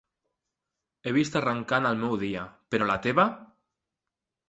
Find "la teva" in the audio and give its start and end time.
2.93-3.31